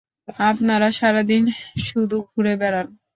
[0.43, 1.43] আপনারা সারাদিন
[1.87, 2.87] শুধু ঘুরে বেড়ান।